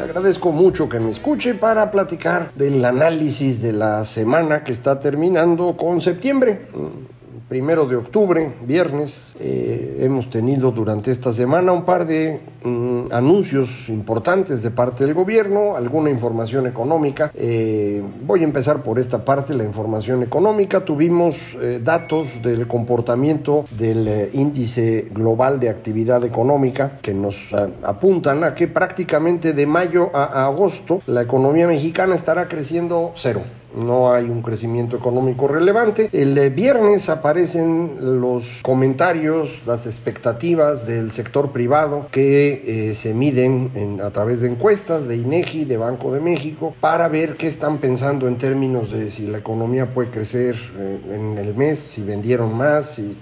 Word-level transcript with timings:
Le 0.00 0.04
agradezco 0.04 0.50
mucho 0.50 0.88
que 0.88 0.98
me 0.98 1.10
escuche 1.10 1.52
para 1.52 1.90
platicar 1.90 2.52
del 2.54 2.82
análisis 2.86 3.60
de 3.60 3.72
la 3.74 4.06
semana 4.06 4.64
que 4.64 4.72
está 4.72 4.98
terminando 4.98 5.76
con 5.76 6.00
septiembre 6.00 6.68
primero 7.50 7.84
de 7.84 7.96
octubre, 7.96 8.54
viernes, 8.64 9.34
eh, 9.40 9.98
hemos 10.02 10.30
tenido 10.30 10.70
durante 10.70 11.10
esta 11.10 11.32
semana 11.32 11.72
un 11.72 11.84
par 11.84 12.06
de 12.06 12.38
mm, 12.62 13.06
anuncios 13.10 13.88
importantes 13.88 14.62
de 14.62 14.70
parte 14.70 15.04
del 15.04 15.14
gobierno, 15.14 15.74
alguna 15.74 16.10
información 16.10 16.68
económica. 16.68 17.32
Eh, 17.34 18.04
voy 18.24 18.42
a 18.42 18.44
empezar 18.44 18.84
por 18.84 19.00
esta 19.00 19.24
parte, 19.24 19.52
la 19.54 19.64
información 19.64 20.22
económica. 20.22 20.84
Tuvimos 20.84 21.56
eh, 21.60 21.80
datos 21.82 22.40
del 22.40 22.68
comportamiento 22.68 23.64
del 23.76 24.30
índice 24.32 25.08
global 25.10 25.58
de 25.58 25.70
actividad 25.70 26.24
económica 26.24 27.00
que 27.02 27.14
nos 27.14 27.50
apuntan 27.82 28.44
a 28.44 28.54
que 28.54 28.68
prácticamente 28.68 29.54
de 29.54 29.66
mayo 29.66 30.10
a 30.14 30.46
agosto 30.46 31.02
la 31.08 31.22
economía 31.22 31.66
mexicana 31.66 32.14
estará 32.14 32.46
creciendo 32.46 33.10
cero 33.16 33.42
no 33.74 34.12
hay 34.12 34.24
un 34.24 34.42
crecimiento 34.42 34.96
económico 34.96 35.48
relevante. 35.48 36.08
El 36.12 36.36
eh, 36.36 36.50
viernes 36.50 37.08
aparecen 37.08 38.20
los 38.20 38.60
comentarios, 38.62 39.60
las 39.66 39.86
expectativas 39.86 40.86
del 40.86 41.10
sector 41.10 41.52
privado 41.52 42.08
que 42.10 42.90
eh, 42.90 42.94
se 42.94 43.14
miden 43.14 44.00
a 44.02 44.10
través 44.10 44.40
de 44.40 44.48
encuestas 44.48 45.06
de 45.06 45.16
INEGI, 45.16 45.64
de 45.64 45.76
Banco 45.76 46.12
de 46.12 46.20
México, 46.20 46.74
para 46.80 47.08
ver 47.08 47.36
qué 47.36 47.46
están 47.46 47.78
pensando 47.78 48.28
en 48.28 48.36
términos 48.38 48.90
de 48.90 49.10
si 49.10 49.26
la 49.26 49.38
economía 49.38 49.92
puede 49.92 50.10
crecer 50.10 50.56
eh, 50.78 50.98
en 51.14 51.38
el 51.38 51.54
mes, 51.54 51.78
si 51.78 52.02
vendieron 52.02 52.56
más, 52.56 52.94
si 52.94 53.16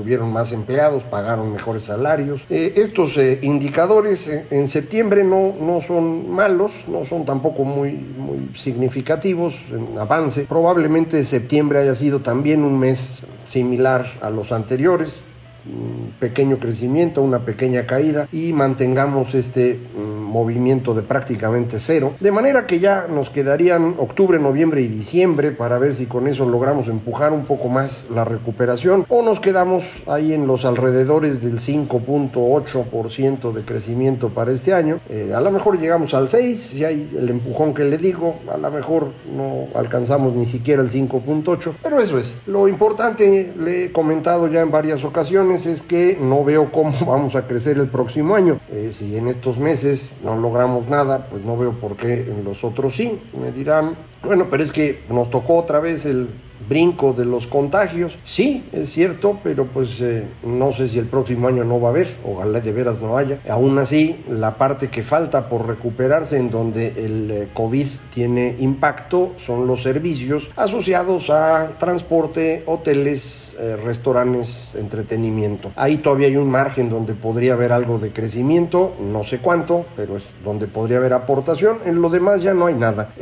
tuvieron 0.00 0.32
más 0.32 0.52
empleados, 0.52 1.02
pagaron 1.02 1.52
mejores 1.52 1.84
salarios. 1.84 2.40
Eh, 2.48 2.72
estos 2.76 3.18
eh, 3.18 3.38
indicadores 3.42 4.28
eh, 4.28 4.46
en 4.50 4.66
septiembre 4.66 5.24
no, 5.24 5.54
no 5.60 5.82
son 5.82 6.30
malos, 6.30 6.72
no 6.88 7.04
son 7.04 7.26
tampoco 7.26 7.64
muy, 7.64 7.92
muy 7.92 8.50
significativos 8.56 9.54
en 9.70 9.98
avance. 9.98 10.46
Probablemente 10.48 11.22
septiembre 11.26 11.80
haya 11.80 11.94
sido 11.94 12.20
también 12.20 12.64
un 12.64 12.78
mes 12.78 13.20
similar 13.44 14.06
a 14.22 14.30
los 14.30 14.52
anteriores, 14.52 15.20
un 15.66 16.14
pequeño 16.18 16.58
crecimiento, 16.58 17.20
una 17.20 17.40
pequeña 17.40 17.84
caída 17.84 18.26
y 18.32 18.54
mantengamos 18.54 19.34
este 19.34 19.74
mm, 19.74 20.09
movimiento 20.30 20.94
de 20.94 21.02
prácticamente 21.02 21.78
cero. 21.78 22.14
De 22.20 22.32
manera 22.32 22.66
que 22.66 22.80
ya 22.80 23.06
nos 23.08 23.30
quedarían 23.30 23.94
octubre, 23.98 24.38
noviembre 24.38 24.80
y 24.82 24.88
diciembre 24.88 25.50
para 25.50 25.78
ver 25.78 25.94
si 25.94 26.06
con 26.06 26.26
eso 26.28 26.46
logramos 26.46 26.88
empujar 26.88 27.32
un 27.32 27.44
poco 27.44 27.68
más 27.68 28.06
la 28.14 28.24
recuperación 28.24 29.04
o 29.08 29.22
nos 29.22 29.40
quedamos 29.40 29.84
ahí 30.06 30.32
en 30.32 30.46
los 30.46 30.64
alrededores 30.64 31.42
del 31.42 31.58
5.8% 31.58 33.52
de 33.52 33.62
crecimiento 33.62 34.30
para 34.30 34.52
este 34.52 34.72
año. 34.72 35.00
Eh, 35.08 35.32
a 35.34 35.40
lo 35.40 35.50
mejor 35.50 35.78
llegamos 35.78 36.14
al 36.14 36.28
6, 36.28 36.58
si 36.58 36.84
hay 36.84 37.10
el 37.16 37.28
empujón 37.28 37.74
que 37.74 37.84
le 37.84 37.98
digo, 37.98 38.36
a 38.52 38.56
lo 38.56 38.70
mejor 38.70 39.08
no 39.34 39.66
alcanzamos 39.74 40.34
ni 40.34 40.46
siquiera 40.46 40.82
el 40.82 40.90
5.8, 40.90 41.74
pero 41.82 42.00
eso 42.00 42.18
es. 42.18 42.36
Lo 42.46 42.68
importante, 42.68 43.52
le 43.58 43.86
he 43.86 43.92
comentado 43.92 44.46
ya 44.48 44.60
en 44.60 44.70
varias 44.70 45.04
ocasiones, 45.04 45.66
es 45.66 45.82
que 45.82 46.18
no 46.20 46.44
veo 46.44 46.70
cómo 46.72 46.92
vamos 47.06 47.34
a 47.34 47.46
crecer 47.46 47.78
el 47.78 47.88
próximo 47.88 48.34
año. 48.34 48.58
Eh, 48.70 48.90
si 48.92 49.16
en 49.16 49.28
estos 49.28 49.58
meses 49.58 50.16
no 50.24 50.36
logramos 50.36 50.88
nada, 50.88 51.26
pues 51.30 51.44
no 51.44 51.56
veo 51.56 51.72
por 51.72 51.96
qué 51.96 52.22
en 52.22 52.44
los 52.44 52.64
otros 52.64 52.94
sí. 52.94 53.18
Me 53.38 53.52
dirán, 53.52 53.96
bueno, 54.22 54.46
pero 54.50 54.62
es 54.62 54.72
que 54.72 55.02
nos 55.08 55.30
tocó 55.30 55.56
otra 55.56 55.80
vez 55.80 56.04
el 56.06 56.28
brinco 56.68 57.12
de 57.12 57.24
los 57.24 57.46
contagios. 57.46 58.16
Sí, 58.24 58.64
es 58.72 58.90
cierto, 58.90 59.38
pero 59.42 59.66
pues 59.66 60.00
eh, 60.00 60.24
no 60.44 60.72
sé 60.72 60.88
si 60.88 60.98
el 60.98 61.06
próximo 61.06 61.48
año 61.48 61.64
no 61.64 61.80
va 61.80 61.88
a 61.88 61.90
haber, 61.92 62.16
ojalá 62.24 62.60
de 62.60 62.72
veras 62.72 63.00
no 63.00 63.16
haya. 63.16 63.40
Aún 63.48 63.78
así, 63.78 64.16
la 64.28 64.56
parte 64.56 64.88
que 64.88 65.02
falta 65.02 65.48
por 65.48 65.66
recuperarse 65.66 66.36
en 66.36 66.50
donde 66.50 66.88
el 67.04 67.30
eh, 67.30 67.48
COVID 67.54 67.86
tiene 68.12 68.56
impacto 68.58 69.32
son 69.36 69.66
los 69.66 69.82
servicios 69.82 70.50
asociados 70.56 71.30
a 71.30 71.72
transporte, 71.78 72.62
hoteles, 72.66 73.56
eh, 73.58 73.76
restaurantes, 73.76 74.74
entretenimiento. 74.74 75.72
Ahí 75.76 75.98
todavía 75.98 76.28
hay 76.28 76.36
un 76.36 76.50
margen 76.50 76.88
donde 76.90 77.14
podría 77.14 77.54
haber 77.54 77.72
algo 77.72 77.98
de 77.98 78.12
crecimiento, 78.12 78.94
no 79.00 79.24
sé 79.24 79.38
cuánto, 79.38 79.86
pero 79.96 80.16
es 80.16 80.24
donde 80.44 80.66
podría 80.66 80.98
haber 80.98 81.12
aportación. 81.12 81.78
En 81.84 82.00
lo 82.00 82.10
demás 82.10 82.42
ya 82.42 82.54
no 82.54 82.66
hay 82.66 82.74
nada. 82.74 83.12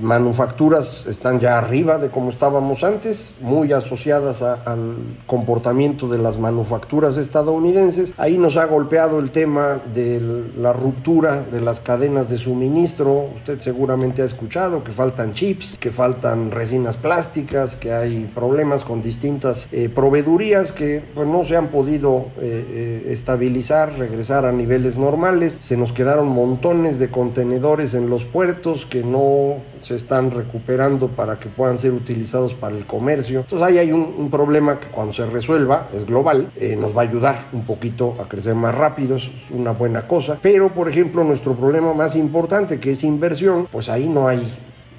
manufacturas 0.00 1.06
están 1.06 1.40
ya 1.40 1.58
arriba 1.58 1.98
de 1.98 2.08
cómo 2.08 2.30
estábamos 2.30 2.75
antes, 2.82 3.32
muy 3.40 3.72
asociadas 3.72 4.42
al 4.42 4.96
comportamiento 5.26 6.08
de 6.08 6.18
las 6.18 6.38
manufacturas 6.38 7.16
estadounidenses. 7.16 8.14
Ahí 8.16 8.38
nos 8.38 8.56
ha 8.56 8.66
golpeado 8.66 9.18
el 9.18 9.30
tema 9.30 9.80
de 9.94 10.20
la 10.58 10.72
ruptura 10.72 11.42
de 11.42 11.60
las 11.60 11.80
cadenas 11.80 12.28
de 12.28 12.38
suministro. 12.38 13.28
Usted 13.36 13.60
seguramente 13.60 14.22
ha 14.22 14.24
escuchado 14.24 14.82
que 14.84 14.92
faltan 14.92 15.34
chips, 15.34 15.76
que 15.78 15.92
faltan 15.92 16.50
resinas 16.50 16.96
plásticas, 16.96 17.76
que 17.76 17.92
hay 17.92 18.30
problemas 18.34 18.84
con 18.84 19.02
distintas 19.02 19.68
eh, 19.72 19.88
proveedurías 19.88 20.72
que 20.72 21.02
pues, 21.14 21.26
no 21.26 21.44
se 21.44 21.56
han 21.56 21.68
podido 21.68 22.26
eh, 22.40 22.64
eh, 22.68 23.12
estabilizar, 23.12 23.98
regresar 23.98 24.44
a 24.44 24.52
niveles 24.52 24.96
normales. 24.96 25.58
Se 25.60 25.76
nos 25.76 25.92
quedaron 25.92 26.28
montones 26.28 26.98
de 26.98 27.10
contenedores 27.10 27.94
en 27.94 28.10
los 28.10 28.24
puertos 28.24 28.86
que 28.86 29.02
no 29.02 29.56
se 29.86 29.94
están 29.94 30.32
recuperando 30.32 31.06
para 31.06 31.38
que 31.38 31.48
puedan 31.48 31.78
ser 31.78 31.92
utilizados 31.92 32.54
para 32.54 32.76
el 32.76 32.86
comercio. 32.86 33.40
Entonces 33.40 33.68
ahí 33.68 33.78
hay 33.78 33.92
un, 33.92 34.28
problema 34.30 34.80
que 34.80 34.88
cuando 34.88 35.12
se 35.12 35.24
resuelva, 35.26 35.86
es 35.94 36.04
global, 36.04 36.50
eh, 36.56 36.74
nos 36.74 36.96
va 36.96 37.02
a 37.02 37.04
ayudar 37.04 37.44
un 37.52 37.62
poquito 37.62 38.16
a 38.20 38.28
crecer 38.28 38.56
más 38.56 38.74
rápido, 38.74 39.14
es 39.14 39.30
una 39.50 39.70
buena 39.70 40.08
cosa. 40.08 40.38
Pero, 40.42 40.74
por 40.74 40.88
ejemplo, 40.88 41.22
nuestro 41.22 41.54
problema 41.54 41.94
más 41.94 42.16
importante, 42.16 42.80
que 42.80 42.90
es 42.90 43.04
inversión, 43.04 43.68
pues 43.70 43.88
ahí 43.88 44.08
no 44.08 44.26
hay 44.26 44.42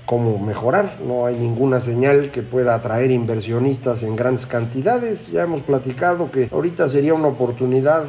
cómo 0.06 0.40
mejorar, 0.40 1.00
no 1.06 1.26
hay 1.26 1.36
ninguna 1.36 1.82
señal 1.82 2.32
que 2.32 2.42
pueda 2.42 2.74
atraer 2.74 3.12
inversionistas 3.12 4.04
en 4.04 4.16
grandes 4.16 4.46
cantidades. 4.46 5.30
Ya 5.34 5.44
hemos 5.44 5.62
platicado 5.62 6.32
que 6.32 6.48
ahorita 6.50 6.88
sería 6.88 7.14
una 7.14 7.28
oportunidad 7.28 8.06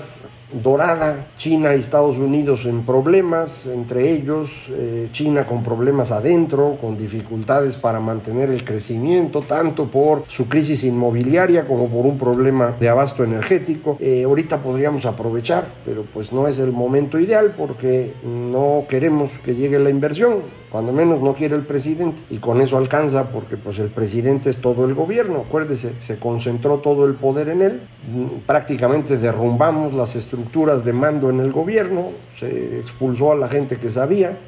dorada, 0.52 1.26
China 1.36 1.74
y 1.74 1.80
Estados 1.80 2.16
Unidos 2.16 2.64
en 2.64 2.84
problemas, 2.84 3.66
entre 3.66 4.10
ellos 4.12 4.50
eh, 4.70 5.08
China 5.12 5.46
con 5.46 5.62
problemas 5.62 6.10
adentro, 6.10 6.78
con 6.80 6.96
dificultades 6.96 7.76
para 7.76 8.00
mantener 8.00 8.50
el 8.50 8.64
crecimiento, 8.64 9.42
tanto 9.42 9.86
por 9.88 10.24
su 10.28 10.48
crisis 10.48 10.84
inmobiliaria 10.84 11.66
como 11.66 11.88
por 11.88 12.06
un 12.06 12.18
problema 12.18 12.74
de 12.78 12.88
abasto 12.88 13.24
energético. 13.24 13.96
Eh, 14.00 14.24
ahorita 14.24 14.58
podríamos 14.58 15.04
aprovechar, 15.04 15.66
pero 15.84 16.02
pues 16.02 16.32
no 16.32 16.48
es 16.48 16.58
el 16.58 16.72
momento 16.72 17.18
ideal 17.18 17.54
porque 17.56 18.14
no 18.24 18.84
queremos 18.88 19.30
que 19.44 19.54
llegue 19.54 19.78
la 19.78 19.90
inversión 19.90 20.42
cuando 20.70 20.92
menos 20.92 21.22
no 21.22 21.32
quiere 21.32 21.56
el 21.56 21.62
presidente, 21.62 22.20
y 22.28 22.36
con 22.36 22.60
eso 22.60 22.76
alcanza 22.76 23.30
porque 23.30 23.56
pues 23.56 23.78
el 23.78 23.88
presidente 23.88 24.50
es 24.50 24.58
todo 24.58 24.84
el 24.84 24.92
gobierno, 24.92 25.44
acuérdese, 25.48 25.94
se 25.98 26.18
concentró 26.18 26.76
todo 26.78 27.06
el 27.06 27.14
poder 27.14 27.48
en 27.48 27.62
él, 27.62 27.80
prácticamente 28.46 29.16
derrumbamos 29.16 29.94
las 29.94 30.14
estructuras 30.14 30.37
estructuras 30.38 30.84
de 30.84 30.92
mando 30.92 31.30
en 31.30 31.40
el 31.40 31.50
gobierno, 31.50 32.10
se 32.38 32.78
expulsó 32.78 33.32
a 33.32 33.34
la 33.34 33.48
gente 33.48 33.76
que 33.76 33.90
sabía, 33.90 34.38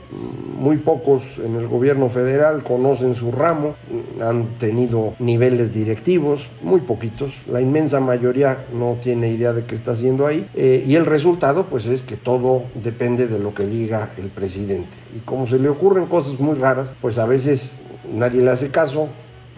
muy 0.56 0.76
pocos 0.76 1.22
en 1.44 1.56
el 1.56 1.66
gobierno 1.66 2.08
federal 2.08 2.62
conocen 2.62 3.14
su 3.14 3.32
ramo, 3.32 3.74
han 4.20 4.44
tenido 4.58 5.14
niveles 5.18 5.74
directivos, 5.74 6.48
muy 6.62 6.80
poquitos, 6.80 7.32
la 7.50 7.60
inmensa 7.60 7.98
mayoría 7.98 8.66
no 8.72 8.98
tiene 9.02 9.30
idea 9.30 9.52
de 9.52 9.64
qué 9.64 9.74
está 9.74 9.92
haciendo 9.92 10.26
ahí, 10.26 10.46
eh, 10.54 10.84
y 10.86 10.94
el 10.94 11.06
resultado 11.06 11.64
pues 11.64 11.86
es 11.86 12.02
que 12.02 12.16
todo 12.16 12.62
depende 12.74 13.26
de 13.26 13.40
lo 13.40 13.52
que 13.52 13.66
diga 13.66 14.10
el 14.16 14.28
presidente. 14.28 14.90
Y 15.16 15.20
como 15.20 15.48
se 15.48 15.58
le 15.58 15.68
ocurren 15.68 16.06
cosas 16.06 16.38
muy 16.38 16.54
raras, 16.54 16.94
pues 17.00 17.18
a 17.18 17.26
veces 17.26 17.72
nadie 18.14 18.42
le 18.42 18.50
hace 18.50 18.70
caso, 18.70 19.08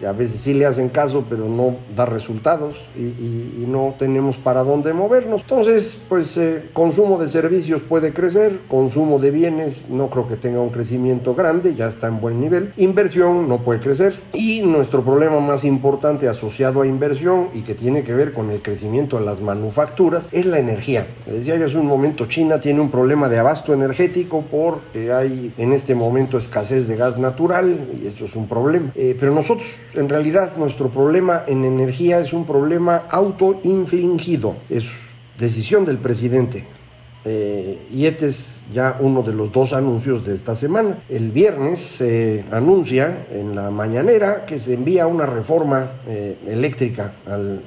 a 0.05 0.11
veces 0.11 0.39
sí 0.39 0.53
le 0.53 0.65
hacen 0.65 0.89
caso, 0.89 1.25
pero 1.29 1.47
no 1.49 1.77
da 1.95 2.05
resultados 2.05 2.75
y, 2.97 3.63
no 3.63 3.95
tenemos 3.97 4.37
para 4.37 4.63
dónde 4.63 4.93
movernos. 4.93 5.41
Entonces, 5.41 5.99
pues 6.09 6.37
eh, 6.37 6.69
consumo 6.73 7.17
de 7.17 7.27
servicios 7.27 7.81
puede 7.81 8.13
crecer, 8.13 8.59
consumo 8.67 9.17
de 9.17 9.31
bienes 9.31 9.89
no 9.89 10.09
creo 10.09 10.27
que 10.27 10.35
tenga 10.35 10.59
un 10.59 10.69
crecimiento 10.69 11.33
grande, 11.33 11.73
ya 11.73 11.87
está 11.87 12.07
en 12.07 12.19
buen 12.19 12.39
nivel. 12.39 12.71
Inversión 12.77 13.47
no 13.47 13.59
puede 13.59 13.79
crecer 13.79 14.13
y 14.33 14.61
nuestro 14.61 15.03
problema 15.03 15.39
más 15.39 15.63
importante 15.63 16.27
asociado 16.27 16.81
a 16.81 16.87
inversión 16.87 17.47
y 17.53 17.61
que 17.61 17.73
tiene 17.73 18.03
que 18.03 18.13
ver 18.13 18.33
con 18.33 18.51
el 18.51 18.61
crecimiento 18.61 19.17
de 19.17 19.25
las 19.25 19.41
manufacturas 19.41 20.27
es 20.31 20.45
la 20.45 20.59
energía. 20.59 21.07
decía 21.25 21.55
yo 21.55 21.65
hace 21.65 21.77
un 21.77 21.87
momento, 21.87 22.25
China 22.25 22.59
tiene 22.59 22.81
un 22.81 22.91
problema 22.91 23.29
de 23.29 23.39
abasto 23.39 23.73
energético 23.73 24.43
porque 24.51 25.11
hay 25.11 25.53
en 25.57 25.73
este 25.73 25.95
momento 25.95 26.37
escasez 26.37 26.87
de 26.87 26.95
gas 26.95 27.17
natural 27.17 27.87
y 28.01 28.07
eso 28.07 28.25
es 28.25 28.35
un 28.35 28.47
problema. 28.47 28.91
Eh, 28.95 29.15
pero 29.19 29.33
nosotros 29.33 29.67
en 29.95 30.09
realidad 30.09 30.55
nuestro 30.57 30.89
problema 30.89 31.43
en 31.47 31.63
energía 31.63 32.19
es 32.19 32.33
un 32.33 32.45
problema 32.45 33.03
autoinfligido, 33.09 34.55
es 34.69 34.85
decisión 35.37 35.85
del 35.85 35.97
presidente. 35.97 36.65
Eh, 37.25 37.87
y 37.93 38.05
este 38.05 38.27
es 38.27 38.59
ya 38.73 38.97
uno 38.99 39.21
de 39.21 39.33
los 39.33 39.51
dos 39.51 39.73
anuncios 39.73 40.25
de 40.25 40.35
esta 40.35 40.55
semana. 40.55 40.99
El 41.09 41.31
viernes 41.31 41.79
se 41.79 42.43
anuncia 42.51 43.25
en 43.31 43.55
la 43.55 43.71
mañanera 43.71 44.45
que 44.45 44.59
se 44.59 44.73
envía 44.73 45.07
una 45.07 45.25
reforma 45.25 45.91
eh, 46.07 46.37
eléctrica 46.47 47.13
al, 47.25 47.61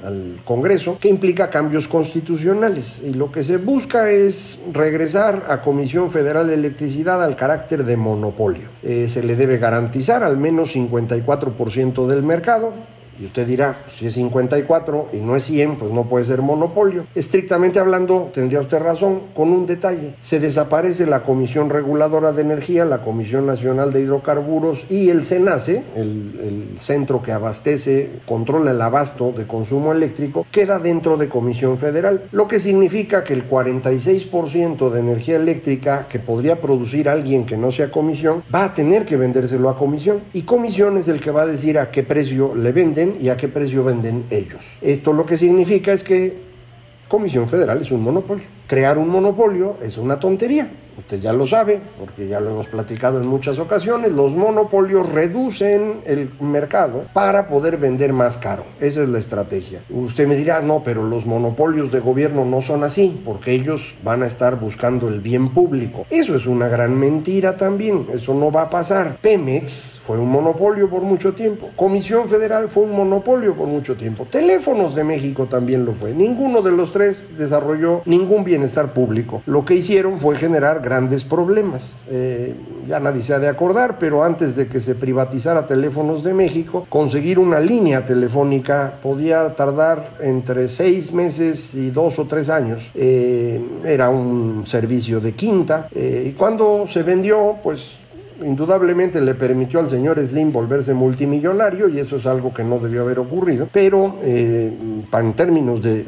Congreso 0.44 0.98
que 1.00 1.08
implica 1.08 1.50
cambios 1.50 1.88
constitucionales 1.88 3.02
y 3.04 3.12
lo 3.14 3.30
que 3.32 3.42
se 3.42 3.56
busca 3.56 4.10
es 4.10 4.60
regresar 4.72 5.46
a 5.48 5.60
Comisión 5.60 6.10
Federal 6.10 6.46
de 6.48 6.54
Electricidad 6.54 7.22
al 7.22 7.36
carácter 7.36 7.84
de 7.84 7.96
monopolio. 7.96 8.68
Eh, 8.82 9.08
se 9.08 9.22
le 9.22 9.36
debe 9.36 9.58
garantizar 9.58 10.22
al 10.22 10.36
menos 10.36 10.74
54% 10.74 12.06
del 12.06 12.22
mercado 12.22 12.72
y 13.18 13.26
usted 13.26 13.46
dirá, 13.46 13.76
si 13.88 14.06
es 14.06 14.14
54 14.14 15.08
y 15.12 15.16
no 15.18 15.36
es 15.36 15.44
100, 15.44 15.76
pues 15.76 15.92
no 15.92 16.04
puede 16.04 16.24
ser 16.24 16.42
monopolio. 16.42 17.06
Estrictamente 17.14 17.78
hablando, 17.78 18.30
tendría 18.32 18.60
usted 18.60 18.78
razón, 18.78 19.20
con 19.34 19.50
un 19.50 19.66
detalle. 19.66 20.14
Se 20.20 20.40
desaparece 20.40 21.06
la 21.06 21.22
Comisión 21.22 21.70
Reguladora 21.70 22.32
de 22.32 22.42
Energía, 22.42 22.84
la 22.84 23.02
Comisión 23.02 23.46
Nacional 23.46 23.92
de 23.92 24.02
Hidrocarburos 24.02 24.84
y 24.90 25.10
el 25.10 25.24
SENACE, 25.24 25.82
el, 25.94 26.40
el 26.74 26.80
centro 26.80 27.22
que 27.22 27.32
abastece, 27.32 28.10
controla 28.26 28.70
el 28.70 28.80
abasto 28.80 29.32
de 29.32 29.46
consumo 29.46 29.92
eléctrico, 29.92 30.46
queda 30.50 30.78
dentro 30.78 31.16
de 31.16 31.28
Comisión 31.28 31.78
Federal, 31.78 32.28
lo 32.32 32.48
que 32.48 32.58
significa 32.58 33.24
que 33.24 33.34
el 33.34 33.48
46% 33.48 34.90
de 34.90 35.00
energía 35.00 35.36
eléctrica 35.36 36.06
que 36.08 36.18
podría 36.18 36.60
producir 36.60 37.08
alguien 37.08 37.46
que 37.46 37.56
no 37.56 37.70
sea 37.70 37.90
comisión, 37.90 38.42
va 38.54 38.64
a 38.64 38.74
tener 38.74 39.04
que 39.04 39.16
vendérselo 39.16 39.68
a 39.68 39.76
comisión. 39.76 40.20
Y 40.32 40.42
comisión 40.42 40.96
es 40.96 41.08
el 41.08 41.20
que 41.20 41.30
va 41.30 41.42
a 41.42 41.46
decir 41.46 41.78
a 41.78 41.90
qué 41.90 42.02
precio 42.02 42.54
le 42.54 42.72
venden 42.72 43.05
y 43.20 43.28
a 43.28 43.36
qué 43.36 43.48
precio 43.48 43.84
venden 43.84 44.24
ellos. 44.30 44.60
Esto 44.80 45.12
lo 45.12 45.24
que 45.26 45.36
significa 45.36 45.92
es 45.92 46.02
que 46.02 46.36
Comisión 47.08 47.48
Federal 47.48 47.80
es 47.80 47.90
un 47.90 48.02
monopolio. 48.02 48.55
Crear 48.66 48.98
un 48.98 49.08
monopolio 49.08 49.76
es 49.80 49.96
una 49.96 50.18
tontería. 50.18 50.68
Usted 50.98 51.20
ya 51.20 51.32
lo 51.32 51.46
sabe, 51.46 51.80
porque 52.00 52.26
ya 52.26 52.40
lo 52.40 52.50
hemos 52.50 52.68
platicado 52.68 53.20
en 53.20 53.28
muchas 53.28 53.58
ocasiones, 53.58 54.12
los 54.12 54.34
monopolios 54.34 55.12
reducen 55.12 56.00
el 56.06 56.30
mercado 56.40 57.04
para 57.12 57.48
poder 57.48 57.76
vender 57.76 58.14
más 58.14 58.38
caro. 58.38 58.64
Esa 58.80 59.02
es 59.02 59.08
la 59.08 59.18
estrategia. 59.18 59.82
Usted 59.90 60.26
me 60.26 60.36
dirá, 60.36 60.62
no, 60.62 60.82
pero 60.82 61.06
los 61.06 61.26
monopolios 61.26 61.92
de 61.92 62.00
gobierno 62.00 62.46
no 62.46 62.62
son 62.62 62.82
así, 62.82 63.20
porque 63.24 63.52
ellos 63.52 63.94
van 64.02 64.22
a 64.22 64.26
estar 64.26 64.58
buscando 64.58 65.08
el 65.08 65.20
bien 65.20 65.50
público. 65.50 66.06
Eso 66.08 66.34
es 66.34 66.46
una 66.46 66.68
gran 66.68 66.98
mentira 66.98 67.58
también, 67.58 68.06
eso 68.14 68.32
no 68.32 68.50
va 68.50 68.62
a 68.62 68.70
pasar. 68.70 69.18
Pemex 69.20 70.00
fue 70.06 70.18
un 70.18 70.30
monopolio 70.30 70.88
por 70.88 71.02
mucho 71.02 71.34
tiempo. 71.34 71.68
Comisión 71.76 72.28
Federal 72.28 72.70
fue 72.70 72.84
un 72.84 72.92
monopolio 72.92 73.54
por 73.54 73.66
mucho 73.66 73.96
tiempo. 73.96 74.26
Teléfonos 74.30 74.94
de 74.94 75.04
México 75.04 75.46
también 75.46 75.84
lo 75.84 75.92
fue. 75.92 76.14
Ninguno 76.14 76.62
de 76.62 76.70
los 76.70 76.92
tres 76.92 77.36
desarrolló 77.36 78.02
ningún 78.06 78.44
bienestar 78.56 78.92
público. 78.94 79.42
Lo 79.46 79.64
que 79.64 79.74
hicieron 79.74 80.18
fue 80.18 80.36
generar 80.36 80.80
grandes 80.80 81.24
problemas. 81.24 82.04
Eh, 82.10 82.54
ya 82.88 82.98
nadie 83.00 83.22
se 83.22 83.34
ha 83.34 83.38
de 83.38 83.48
acordar, 83.48 83.98
pero 83.98 84.24
antes 84.24 84.56
de 84.56 84.66
que 84.66 84.80
se 84.80 84.94
privatizara 84.94 85.66
Teléfonos 85.66 86.22
de 86.24 86.32
México, 86.32 86.86
conseguir 86.88 87.38
una 87.38 87.60
línea 87.60 88.06
telefónica 88.06 88.94
podía 89.02 89.54
tardar 89.54 90.12
entre 90.20 90.68
seis 90.68 91.12
meses 91.12 91.74
y 91.74 91.90
dos 91.90 92.18
o 92.18 92.24
tres 92.26 92.48
años. 92.48 92.90
Eh, 92.94 93.60
era 93.84 94.08
un 94.08 94.64
servicio 94.66 95.20
de 95.20 95.32
quinta. 95.32 95.88
Eh, 95.94 96.28
y 96.30 96.32
cuando 96.32 96.86
se 96.88 97.02
vendió, 97.02 97.56
pues 97.62 98.05
indudablemente 98.44 99.20
le 99.20 99.34
permitió 99.34 99.80
al 99.80 99.90
señor 99.90 100.18
Slim 100.24 100.52
volverse 100.52 100.94
multimillonario 100.94 101.88
y 101.88 101.98
eso 101.98 102.16
es 102.16 102.26
algo 102.26 102.52
que 102.52 102.64
no 102.64 102.78
debió 102.78 103.02
haber 103.02 103.18
ocurrido, 103.18 103.68
pero 103.72 104.16
eh, 104.22 104.72
en 105.12 105.32
términos 105.34 105.82
de, 105.82 106.04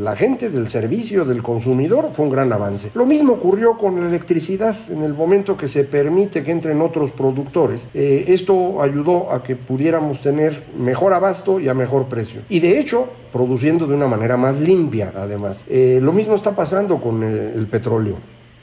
la 0.00 0.16
gente, 0.16 0.50
del 0.50 0.68
servicio, 0.68 1.24
del 1.24 1.42
consumidor, 1.42 2.10
fue 2.12 2.24
un 2.24 2.30
gran 2.30 2.52
avance. 2.52 2.90
Lo 2.94 3.06
mismo 3.06 3.34
ocurrió 3.34 3.76
con 3.76 4.00
la 4.00 4.08
electricidad 4.08 4.76
en 4.90 5.02
el 5.02 5.14
momento 5.14 5.56
que 5.56 5.68
se 5.68 5.84
permite 5.84 6.42
que 6.42 6.50
entren 6.50 6.80
otros 6.80 7.12
productores. 7.12 7.88
Eh, 7.94 8.24
esto 8.28 8.82
ayudó 8.82 9.32
a 9.32 9.42
que 9.42 9.56
pudiéramos 9.56 10.20
tener 10.20 10.62
mejor 10.78 11.12
abasto 11.12 11.60
y 11.60 11.68
a 11.68 11.74
mejor 11.74 12.06
precio. 12.06 12.40
Y 12.48 12.60
de 12.60 12.78
hecho, 12.78 13.08
produciendo 13.32 13.86
de 13.86 13.94
una 13.94 14.06
manera 14.06 14.36
más 14.36 14.58
limpia, 14.60 15.12
además. 15.14 15.64
Eh, 15.68 16.00
lo 16.02 16.12
mismo 16.12 16.34
está 16.34 16.52
pasando 16.52 16.98
con 16.98 17.22
el 17.22 17.66
petróleo 17.66 18.16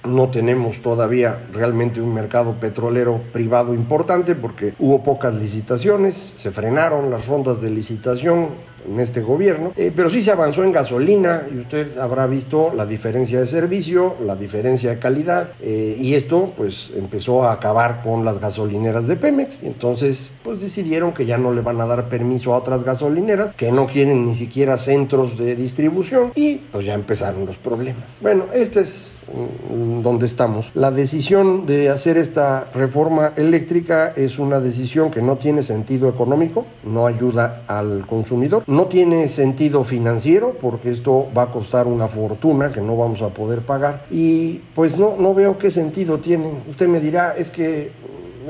no 0.06 0.30
tenemos 0.30 0.82
todavía 0.82 1.44
realmente 1.54 2.02
un 2.02 2.14
mercado 2.14 2.54
petrolero 2.54 3.22
privado 3.34 3.74
importante 3.74 4.36
porque 4.36 4.74
hubo 4.80 5.04
pocas 5.04 5.34
licitaciones, 5.34 6.34
se 6.38 6.52
frenaron 6.52 7.10
las 7.10 7.28
rondas 7.28 7.62
de 7.62 7.70
licitación, 7.70 8.50
en 8.88 9.00
este 9.00 9.22
gobierno, 9.22 9.74
eh, 9.76 9.92
pero 9.96 10.10
sí 10.10 10.22
se 10.22 10.32
avanzó 10.32 10.64
en 10.64 10.72
gasolina 10.72 11.44
y 11.54 11.60
usted 11.60 11.98
habrá 11.98 12.28
visto 12.28 12.72
la 12.76 12.86
diferencia 12.86 13.40
de 13.40 13.48
servicio, 13.48 14.16
la 14.26 14.36
diferencia 14.36 14.92
de 14.92 15.00
calidad 15.00 15.54
eh, 15.62 15.98
y 16.00 16.14
esto 16.14 16.54
pues 16.56 16.92
empezó 16.96 17.44
a 17.44 17.54
acabar 17.54 18.02
con 18.04 18.26
las 18.26 18.40
gasolineras 18.40 19.08
de 19.08 19.16
Pemex. 19.16 19.64
Entonces 19.64 20.32
pues 20.44 20.62
decidieron 20.62 21.14
que 21.14 21.26
ya 21.26 21.38
no 21.38 21.54
le 21.54 21.62
van 21.62 21.82
a 21.82 21.86
dar 21.86 22.10
permiso 22.10 22.54
a 22.54 22.58
otras 22.58 22.84
gasolineras 22.84 23.54
que 23.56 23.72
no 23.72 23.88
quieren 23.88 24.26
ni 24.26 24.34
siquiera 24.34 24.78
centros 24.78 25.38
de 25.38 25.56
distribución 25.56 26.32
y 26.36 26.56
pues 26.56 26.86
ya 26.86 26.94
empezaron 26.94 27.46
los 27.46 27.58
problemas. 27.58 28.18
Bueno, 28.22 28.46
este 28.54 28.82
es 28.82 29.14
mm, 29.34 30.02
donde 30.02 30.26
estamos. 30.26 30.72
La 30.74 30.92
decisión 30.92 31.66
de 31.66 31.90
hacer 31.90 32.18
esta 32.18 32.68
reforma 32.74 33.34
eléctrica 33.36 34.14
es 34.16 34.40
una 34.40 34.60
decisión 34.60 35.12
que 35.12 35.22
no 35.22 35.38
tiene 35.38 35.64
sentido 35.64 36.10
económico, 36.10 36.66
no 36.84 37.08
ayuda 37.08 37.64
al 37.68 38.06
consumidor, 38.08 38.64
no 38.76 38.88
tiene 38.88 39.30
sentido 39.30 39.84
financiero 39.84 40.56
porque 40.62 40.92
esto 40.92 41.28
va 41.36 41.44
a 41.44 41.52
costar 41.52 41.88
una 41.88 42.08
fortuna 42.08 42.72
que 42.72 42.82
no 42.82 42.98
vamos 42.98 43.22
a 43.22 43.30
poder 43.30 43.62
pagar 43.62 44.06
y 44.12 44.62
pues 44.76 44.98
no, 44.98 45.16
no 45.18 45.34
veo 45.34 45.58
qué 45.58 45.72
sentido 45.72 46.20
tiene. 46.20 46.52
Usted 46.70 46.88
me 46.88 47.00
dirá, 47.00 47.36
es 47.38 47.50
que 47.50 47.92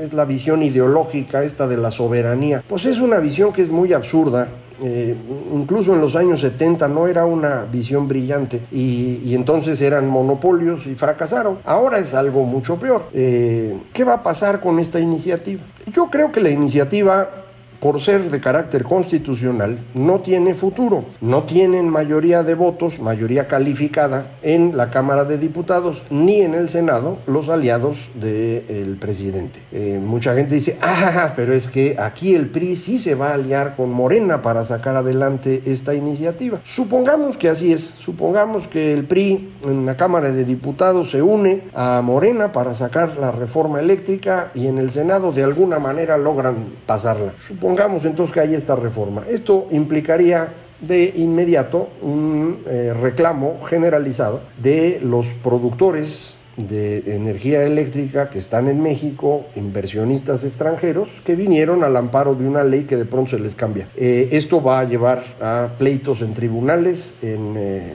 es 0.00 0.12
la 0.12 0.24
visión 0.24 0.62
ideológica 0.62 1.42
esta 1.42 1.66
de 1.66 1.76
la 1.76 1.90
soberanía. 1.90 2.62
Pues 2.68 2.84
es 2.84 2.98
una 3.00 3.18
visión 3.18 3.52
que 3.52 3.62
es 3.62 3.70
muy 3.70 3.92
absurda. 3.92 4.48
Eh, 4.82 5.16
incluso 5.54 5.94
en 5.94 6.02
los 6.02 6.16
años 6.16 6.40
70 6.40 6.86
no 6.88 7.06
era 7.06 7.24
una 7.24 7.64
visión 7.64 8.06
brillante 8.06 8.60
y, 8.70 9.34
entonces 9.34 9.80
eran 9.80 10.06
monopolios 10.06 10.86
y 10.86 10.94
fracasaron. 10.94 11.58
Ahora 11.64 11.98
es 11.98 12.12
algo 12.12 12.44
mucho 12.44 12.76
peor. 12.76 13.04
Eh, 13.14 13.74
¿Qué 13.92 14.04
va 14.04 14.14
a 14.14 14.22
pasar 14.22 14.60
con 14.60 14.78
esta 14.78 15.00
iniciativa? 15.00 15.62
Yo 15.90 16.10
creo 16.10 16.30
que 16.30 16.40
la 16.40 16.50
iniciativa 16.50 17.45
por 17.86 18.00
ser 18.00 18.32
de 18.32 18.40
carácter 18.40 18.82
constitucional, 18.82 19.78
no 19.94 20.18
tiene 20.18 20.54
futuro. 20.54 21.04
No 21.20 21.44
tienen 21.44 21.88
mayoría 21.88 22.42
de 22.42 22.54
votos, 22.54 22.98
mayoría 22.98 23.46
calificada 23.46 24.32
en 24.42 24.76
la 24.76 24.90
Cámara 24.90 25.24
de 25.24 25.38
Diputados 25.38 26.02
ni 26.10 26.40
en 26.40 26.54
el 26.54 26.68
Senado 26.68 27.18
los 27.28 27.48
aliados 27.48 28.08
del 28.14 28.96
presidente. 28.96 29.60
Eh, 29.70 30.00
mucha 30.04 30.34
gente 30.34 30.56
dice, 30.56 30.76
ah, 30.82 31.32
pero 31.36 31.52
es 31.52 31.68
que 31.68 31.94
aquí 31.96 32.34
el 32.34 32.48
PRI 32.48 32.74
sí 32.74 32.98
se 32.98 33.14
va 33.14 33.28
a 33.28 33.34
aliar 33.34 33.76
con 33.76 33.92
Morena 33.92 34.42
para 34.42 34.64
sacar 34.64 34.96
adelante 34.96 35.62
esta 35.66 35.94
iniciativa. 35.94 36.58
Supongamos 36.64 37.36
que 37.36 37.48
así 37.48 37.72
es, 37.72 37.82
supongamos 37.82 38.66
que 38.66 38.94
el 38.94 39.04
PRI 39.04 39.52
en 39.64 39.86
la 39.86 39.96
Cámara 39.96 40.32
de 40.32 40.44
Diputados 40.44 41.12
se 41.12 41.22
une 41.22 41.62
a 41.72 42.02
Morena 42.02 42.50
para 42.50 42.74
sacar 42.74 43.16
la 43.16 43.30
reforma 43.30 43.78
eléctrica 43.78 44.50
y 44.56 44.66
en 44.66 44.78
el 44.78 44.90
Senado 44.90 45.30
de 45.30 45.44
alguna 45.44 45.78
manera 45.78 46.18
logran 46.18 46.56
pasarla. 46.84 47.32
Supongamos 47.46 47.75
entonces 48.04 48.32
que 48.32 48.40
hay 48.40 48.54
esta 48.54 48.76
reforma. 48.76 49.24
Esto 49.28 49.66
implicaría 49.70 50.48
de 50.80 51.12
inmediato 51.16 51.88
un 52.02 52.58
eh, 52.66 52.94
reclamo 53.00 53.62
generalizado 53.64 54.40
de 54.62 55.00
los 55.02 55.26
productores 55.42 56.36
de 56.56 57.14
energía 57.14 57.64
eléctrica 57.64 58.30
que 58.30 58.38
están 58.38 58.68
en 58.68 58.82
México, 58.82 59.44
inversionistas 59.56 60.42
extranjeros, 60.44 61.08
que 61.24 61.36
vinieron 61.36 61.84
al 61.84 61.96
amparo 61.96 62.34
de 62.34 62.48
una 62.48 62.64
ley 62.64 62.84
que 62.84 62.96
de 62.96 63.04
pronto 63.04 63.32
se 63.32 63.38
les 63.38 63.54
cambia. 63.54 63.88
Eh, 63.94 64.28
esto 64.32 64.62
va 64.62 64.80
a 64.80 64.84
llevar 64.84 65.22
a 65.40 65.68
pleitos 65.78 66.22
en 66.22 66.32
tribunales, 66.32 67.16
en 67.22 67.54
eh, 67.56 67.92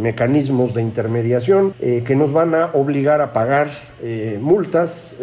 mecanismos 0.00 0.74
de 0.74 0.82
intermediación, 0.82 1.74
eh, 1.80 2.02
que 2.06 2.16
nos 2.16 2.32
van 2.32 2.54
a 2.54 2.66
obligar 2.72 3.20
a 3.20 3.32
pagar 3.32 3.70
multas, 4.40 5.16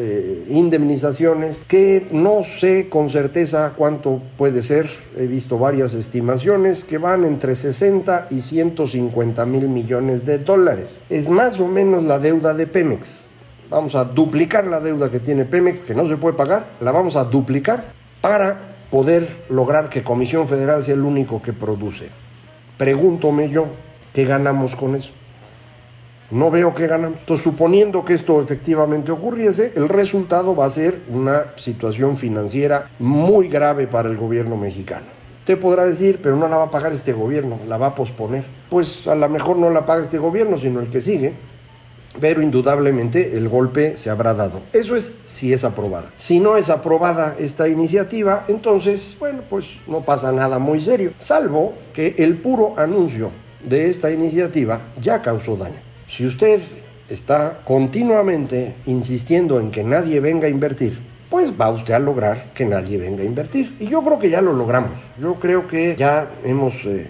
indemnizaciones, 0.50 1.64
que 1.68 2.08
no 2.12 2.44
sé 2.44 2.90
con 2.90 3.08
certeza 3.08 3.74
cuánto 3.78 4.20
puede 4.38 4.62
ser. 4.62 4.90
He 5.16 5.28
visto 5.28 5.60
varias 5.60 5.94
estimaciones 5.94 6.84
que 6.84 6.98
van 6.98 7.24
entre 7.24 7.56
60 7.56 8.28
y 8.32 8.42
150 8.42 9.46
mil 9.46 9.70
millones 9.70 10.26
de 10.26 10.40
dólares. 10.40 11.02
Es 11.10 11.30
más 11.30 11.60
o 11.60 11.68
menos 11.68 12.04
la 12.04 12.20
deuda 12.20 12.54
de 12.54 12.68
Pemex. 12.68 13.28
Vamos 13.70 13.96
a 13.96 14.06
duplicar 14.06 14.68
la 14.68 14.80
deuda 14.80 15.10
que 15.10 15.20
tiene 15.20 15.46
Pemex, 15.46 15.80
que 15.80 15.96
no 15.96 16.08
se 16.08 16.18
puede 16.18 16.36
pagar, 16.36 16.68
la 16.80 16.92
vamos 16.92 17.16
a 17.16 17.24
duplicar 17.24 17.84
para 18.22 18.74
poder 18.92 19.28
lograr 19.50 19.90
que 19.90 20.04
Comisión 20.04 20.48
Federal 20.48 20.84
sea 20.84 20.94
el 20.94 21.02
único 21.02 21.42
que 21.42 21.54
produce. 21.54 22.10
Pregúntome 22.78 23.50
yo, 23.50 23.66
¿qué 24.14 24.26
ganamos 24.26 24.76
con 24.76 24.96
eso? 24.96 25.12
No 26.32 26.50
veo 26.50 26.74
qué 26.74 26.88
ganamos. 26.88 27.20
Entonces, 27.20 27.44
suponiendo 27.44 28.04
que 28.06 28.14
esto 28.14 28.42
efectivamente 28.42 29.12
ocurriese, 29.12 29.74
el 29.76 29.90
resultado 29.90 30.56
va 30.56 30.66
a 30.66 30.70
ser 30.70 31.02
una 31.10 31.46
situación 31.58 32.18
financiera 32.18 32.90
muy 33.00 33.50
grave 33.50 33.88
para 33.88 34.10
el 34.10 34.18
gobierno 34.18 34.58
mexicano. 34.58 35.06
Usted 35.40 35.60
podrá 35.60 35.86
decir, 35.86 36.20
pero 36.24 36.36
no 36.36 36.48
la 36.48 36.58
va 36.58 36.64
a 36.64 36.72
pagar 36.72 36.94
este 36.94 37.14
gobierno, 37.14 37.60
la 37.68 37.78
va 37.78 37.88
a 37.88 37.96
posponer. 37.96 38.46
Pues 38.70 39.08
a 39.08 39.16
lo 39.16 39.28
mejor 39.30 39.58
no 39.58 39.70
la 39.70 39.86
paga 39.86 40.02
este 40.02 40.18
gobierno, 40.18 40.58
sino 40.58 40.80
el 40.80 40.88
que 40.90 41.02
sigue 41.02 41.34
pero 42.20 42.42
indudablemente 42.42 43.36
el 43.36 43.50
golpe 43.50 43.98
se 43.98 44.10
habrá 44.10 44.34
dado. 44.34 44.62
Eso 44.72 44.96
es 44.96 45.16
si 45.26 45.54
es 45.54 45.64
aprobada. 45.64 46.12
Si 46.18 46.40
no 46.40 46.58
es 46.58 46.70
aprobada 46.70 47.36
esta 47.40 47.68
iniciativa, 47.68 48.46
entonces, 48.48 49.16
bueno, 49.20 49.42
pues 49.50 49.66
no 49.88 50.02
pasa 50.02 50.32
nada 50.32 50.60
muy 50.60 50.82
serio, 50.82 51.14
salvo 51.18 51.74
que 51.94 52.16
el 52.18 52.38
puro 52.38 52.74
anuncio 52.78 53.32
de 53.64 53.90
esta 53.90 54.12
iniciativa 54.12 54.82
ya 55.02 55.22
causó 55.22 55.56
daño. 55.56 55.76
Si 56.08 56.26
usted 56.26 56.60
está 57.10 57.60
continuamente 57.66 58.76
insistiendo 58.86 59.60
en 59.60 59.72
que 59.72 59.84
nadie 59.84 60.20
venga 60.20 60.48
a 60.48 60.50
invertir, 60.50 61.00
pues 61.30 61.52
va 61.60 61.70
usted 61.70 61.94
a 61.94 62.00
lograr 62.00 62.52
que 62.54 62.66
nadie 62.66 62.98
venga 62.98 63.24
a 63.24 63.26
invertir. 63.26 63.76
Y 63.80 63.88
yo 63.88 64.04
creo 64.04 64.20
que 64.20 64.30
ya 64.30 64.42
lo 64.42 64.54
logramos. 64.54 64.98
Yo 65.20 65.36
creo 65.36 65.68
que 65.68 65.96
ya 65.98 66.30
hemos... 66.44 66.74
Eh, 66.86 67.10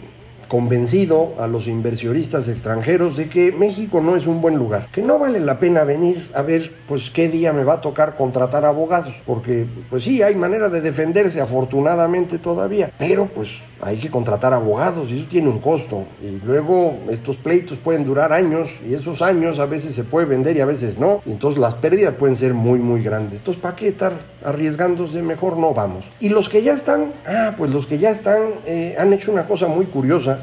convencido 0.54 1.34
a 1.40 1.48
los 1.48 1.66
inversionistas 1.66 2.48
extranjeros 2.48 3.18
de 3.18 3.28
que 3.28 3.52
México 3.52 4.02
no 4.02 4.16
es 4.16 4.28
un 4.28 4.40
buen 4.40 4.56
lugar, 4.56 4.88
que 4.92 5.02
no 5.02 5.18
vale 5.18 5.40
la 5.40 5.58
pena 5.58 5.84
venir 5.84 6.30
a 6.36 6.44
ver 6.44 6.72
pues 6.88 7.10
qué 7.10 7.28
día 7.28 7.52
me 7.52 7.64
va 7.64 7.74
a 7.74 7.82
tocar 7.82 8.16
contratar 8.16 8.64
abogados, 8.64 9.16
porque 9.26 9.66
pues 9.90 10.04
sí, 10.04 10.22
hay 10.22 10.36
manera 10.36 10.70
de 10.70 10.82
defenderse 10.82 11.42
afortunadamente 11.42 12.38
todavía, 12.38 12.92
pero 13.00 13.26
pues 13.26 13.50
hay 13.84 13.98
que 13.98 14.10
contratar 14.10 14.54
abogados 14.54 15.10
y 15.10 15.20
eso 15.20 15.28
tiene 15.30 15.50
un 15.50 15.60
costo. 15.60 16.06
Y 16.22 16.46
luego 16.46 17.00
estos 17.10 17.36
pleitos 17.36 17.78
pueden 17.78 18.06
durar 18.06 18.32
años 18.32 18.70
y 18.88 18.94
esos 18.94 19.22
años 19.22 19.60
a 19.60 19.66
veces 19.66 19.94
se 19.94 20.04
puede 20.04 20.26
vender 20.26 20.56
y 20.56 20.62
a 20.62 20.66
veces 20.66 20.98
no. 20.98 21.22
Y 21.26 21.32
entonces 21.32 21.60
las 21.60 21.76
pérdidas 21.76 22.16
pueden 22.16 22.36
ser 22.36 22.54
muy, 22.54 22.80
muy 22.80 23.04
grandes. 23.04 23.40
Entonces, 23.40 23.62
¿para 23.62 23.76
qué 23.76 23.90
estar 23.90 24.14
arriesgándose? 24.44 25.22
Mejor 25.22 25.58
no 25.58 25.74
vamos. 25.74 26.06
Y 26.20 26.30
los 26.30 26.50
que 26.50 26.64
ya 26.64 26.74
están, 26.74 27.12
ah, 27.28 27.54
pues 27.58 27.72
los 27.72 27.86
que 27.86 27.98
ya 27.98 28.12
están 28.12 28.42
eh, 28.66 28.96
han 28.98 29.12
hecho 29.12 29.32
una 29.32 29.48
cosa 29.48 29.68
muy 29.68 29.86
curiosa. 29.86 30.40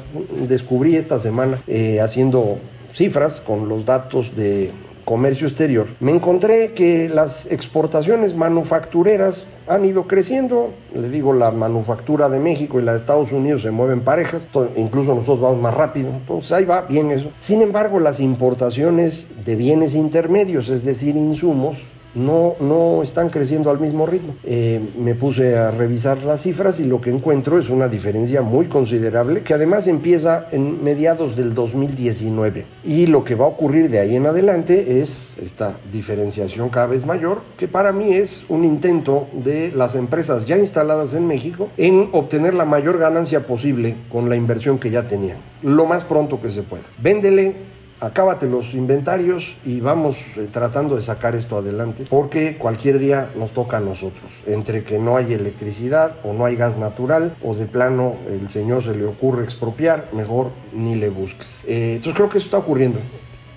Descubrí 0.47 0.95
esta 0.95 1.19
semana 1.19 1.57
eh, 1.67 2.01
haciendo 2.01 2.59
cifras 2.93 3.41
con 3.41 3.69
los 3.69 3.85
datos 3.85 4.35
de 4.35 4.71
comercio 5.05 5.47
exterior, 5.47 5.87
me 5.99 6.11
encontré 6.11 6.73
que 6.73 7.09
las 7.09 7.51
exportaciones 7.51 8.35
manufactureras 8.35 9.47
han 9.67 9.83
ido 9.83 10.07
creciendo. 10.07 10.71
Le 10.93 11.09
digo, 11.09 11.33
la 11.33 11.51
manufactura 11.51 12.29
de 12.29 12.39
México 12.39 12.79
y 12.79 12.83
la 12.83 12.93
de 12.93 12.99
Estados 12.99 13.31
Unidos 13.31 13.63
se 13.63 13.71
mueven 13.71 14.01
parejas, 14.01 14.47
incluso 14.75 15.13
nosotros 15.13 15.41
vamos 15.41 15.61
más 15.61 15.73
rápido, 15.73 16.09
entonces 16.09 16.51
ahí 16.51 16.65
va 16.65 16.81
bien 16.81 17.11
eso. 17.11 17.29
Sin 17.39 17.61
embargo, 17.61 17.99
las 17.99 18.19
importaciones 18.19 19.29
de 19.45 19.55
bienes 19.55 19.95
intermedios, 19.95 20.69
es 20.69 20.85
decir, 20.85 21.15
insumos, 21.15 21.83
no, 22.15 22.55
no 22.59 23.03
están 23.03 23.29
creciendo 23.29 23.69
al 23.69 23.79
mismo 23.79 24.05
ritmo. 24.05 24.35
Eh, 24.43 24.81
me 24.97 25.15
puse 25.15 25.57
a 25.57 25.71
revisar 25.71 26.23
las 26.23 26.41
cifras 26.41 26.79
y 26.79 26.85
lo 26.85 27.01
que 27.01 27.09
encuentro 27.09 27.59
es 27.59 27.69
una 27.69 27.87
diferencia 27.87 28.41
muy 28.41 28.67
considerable 28.67 29.43
que 29.43 29.53
además 29.53 29.87
empieza 29.87 30.47
en 30.51 30.83
mediados 30.83 31.35
del 31.35 31.53
2019. 31.53 32.65
Y 32.83 33.07
lo 33.07 33.23
que 33.23 33.35
va 33.35 33.45
a 33.45 33.49
ocurrir 33.49 33.89
de 33.89 33.99
ahí 33.99 34.15
en 34.15 34.25
adelante 34.25 35.01
es 35.01 35.35
esta 35.41 35.77
diferenciación 35.91 36.69
cada 36.69 36.87
vez 36.87 37.05
mayor, 37.05 37.41
que 37.57 37.67
para 37.67 37.91
mí 37.91 38.13
es 38.13 38.45
un 38.49 38.63
intento 38.63 39.27
de 39.33 39.71
las 39.71 39.95
empresas 39.95 40.45
ya 40.45 40.57
instaladas 40.57 41.13
en 41.13 41.27
México 41.27 41.69
en 41.77 42.09
obtener 42.11 42.53
la 42.53 42.65
mayor 42.65 42.97
ganancia 42.97 43.45
posible 43.45 43.95
con 44.11 44.29
la 44.29 44.35
inversión 44.35 44.79
que 44.79 44.91
ya 44.91 45.07
tenían, 45.07 45.37
lo 45.61 45.85
más 45.85 46.03
pronto 46.03 46.41
que 46.41 46.51
se 46.51 46.63
pueda. 46.63 46.83
Véndele 47.01 47.70
acábate 48.01 48.47
los 48.47 48.73
inventarios 48.73 49.55
y 49.63 49.79
vamos 49.79 50.17
eh, 50.35 50.47
tratando 50.51 50.95
de 50.95 51.03
sacar 51.03 51.35
esto 51.35 51.57
adelante, 51.57 52.05
porque 52.09 52.57
cualquier 52.57 52.99
día 52.99 53.29
nos 53.35 53.51
toca 53.51 53.77
a 53.77 53.79
nosotros, 53.79 54.31
entre 54.47 54.83
que 54.83 54.99
no 54.99 55.15
hay 55.15 55.33
electricidad 55.33 56.15
o 56.23 56.33
no 56.33 56.45
hay 56.45 56.55
gas 56.55 56.77
natural 56.77 57.35
o 57.43 57.55
de 57.55 57.65
plano 57.65 58.15
el 58.29 58.49
señor 58.49 58.83
se 58.83 58.95
le 58.95 59.05
ocurre 59.05 59.43
expropiar, 59.43 60.07
mejor 60.13 60.49
ni 60.73 60.95
le 60.95 61.09
busques. 61.09 61.59
Eh, 61.65 61.93
entonces 61.95 62.15
creo 62.15 62.29
que 62.29 62.39
eso 62.39 62.45
está 62.45 62.57
ocurriendo. 62.57 62.99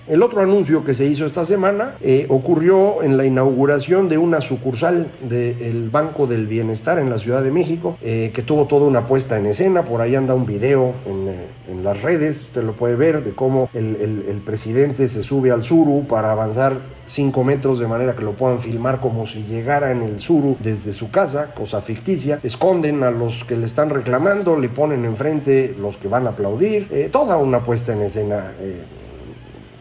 El 0.07 0.21
otro 0.21 0.39
anuncio 0.41 0.83
que 0.83 0.93
se 0.93 1.05
hizo 1.05 1.25
esta 1.25 1.45
semana 1.45 1.95
eh, 1.99 2.27
ocurrió 2.29 3.01
en 3.01 3.17
la 3.17 3.25
inauguración 3.25 4.07
de 4.07 4.19
una 4.19 4.39
sucursal 4.39 5.07
del 5.27 5.89
Banco 5.89 6.27
del 6.27 6.45
Bienestar 6.45 6.99
en 6.99 7.09
la 7.09 7.17
Ciudad 7.17 7.41
de 7.41 7.49
México, 7.49 7.97
eh, 8.03 8.29
que 8.31 8.43
tuvo 8.43 8.65
toda 8.65 8.85
una 8.85 9.07
puesta 9.07 9.39
en 9.39 9.47
escena. 9.47 9.81
Por 9.81 10.01
ahí 10.01 10.13
anda 10.13 10.35
un 10.35 10.45
video 10.45 10.93
en, 11.07 11.29
eh, 11.29 11.83
las 11.83 12.03
redes, 12.03 12.41
usted 12.41 12.61
lo 12.61 12.73
puede 12.73 12.95
ver, 12.95 13.23
de 13.23 13.31
cómo 13.31 13.67
el, 13.73 13.95
el, 14.29 14.41
presidente 14.45 15.07
se 15.07 15.23
sube 15.23 15.49
al 15.49 15.63
suru 15.63 16.05
para 16.07 16.31
avanzar 16.31 16.77
5 17.07 17.43
metros 17.43 17.79
de 17.79 17.87
manera 17.87 18.15
que 18.15 18.23
lo 18.23 18.33
puedan 18.33 18.59
filmar 18.59 18.99
como 18.99 19.25
si 19.25 19.43
llegara 19.43 19.89
en 19.89 20.03
el 20.03 20.19
suru 20.19 20.55
desde 20.59 20.93
su 20.93 21.09
casa, 21.09 21.55
cosa 21.55 21.81
ficticia. 21.81 22.39
Esconden 22.43 23.01
a 23.01 23.09
los 23.09 23.43
que 23.43 23.55
le 23.55 23.65
están 23.65 23.89
reclamando, 23.89 24.55
le 24.59 24.69
ponen 24.69 25.03
enfrente 25.03 25.75
los 25.79 25.97
que 25.97 26.07
van 26.07 26.27
a 26.27 26.31
aplaudir. 26.31 27.09
toda 27.11 27.37
una 27.37 27.61
puesta 27.65 27.93
en 27.93 28.01
escena 28.03 28.51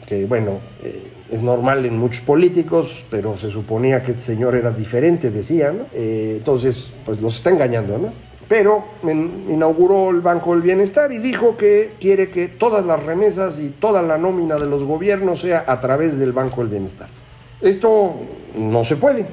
que 0.06 0.24
bueno, 0.26 0.60
eh, 0.82 1.12
es 1.30 1.42
normal 1.42 1.84
en 1.84 1.98
muchos 1.98 2.20
políticos, 2.22 3.04
pero 3.10 3.36
se 3.36 3.50
suponía 3.50 4.02
que 4.02 4.12
este 4.12 4.22
señor 4.22 4.54
era 4.54 4.70
diferente, 4.70 5.30
decían, 5.30 5.86
eh, 5.92 6.34
entonces 6.38 6.90
pues 7.04 7.20
los 7.20 7.36
está 7.36 7.50
engañando, 7.50 7.98
¿no? 7.98 8.12
Pero 8.48 8.84
inauguró 9.48 10.10
el 10.10 10.20
Banco 10.20 10.52
del 10.52 10.60
Bienestar 10.60 11.12
y 11.12 11.18
dijo 11.18 11.56
que 11.56 11.94
quiere 11.98 12.30
que 12.30 12.46
todas 12.46 12.84
las 12.84 13.02
remesas 13.02 13.58
y 13.58 13.70
toda 13.70 14.02
la 14.02 14.18
nómina 14.18 14.56
de 14.56 14.66
los 14.66 14.84
gobiernos 14.84 15.40
sea 15.40 15.64
a 15.66 15.80
través 15.80 16.18
del 16.18 16.32
Banco 16.32 16.60
del 16.60 16.68
Bienestar. 16.68 17.08
Esto 17.62 18.14
no 18.58 18.84
se 18.84 18.96
puede. 18.96 19.24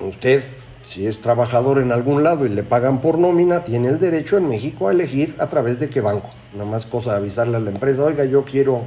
Usted, 0.00 0.42
si 0.86 1.06
es 1.06 1.20
trabajador 1.20 1.78
en 1.78 1.92
algún 1.92 2.24
lado 2.24 2.46
y 2.46 2.48
le 2.48 2.62
pagan 2.62 3.02
por 3.02 3.18
nómina, 3.18 3.64
tiene 3.64 3.88
el 3.88 4.00
derecho 4.00 4.38
en 4.38 4.48
México 4.48 4.88
a 4.88 4.92
elegir 4.92 5.34
a 5.38 5.48
través 5.48 5.78
de 5.78 5.90
qué 5.90 6.00
banco. 6.00 6.30
Nada 6.54 6.70
más 6.70 6.86
cosa 6.86 7.12
de 7.12 7.18
avisarle 7.18 7.58
a 7.58 7.60
la 7.60 7.70
empresa, 7.70 8.02
oiga, 8.02 8.24
yo 8.24 8.44
quiero 8.44 8.84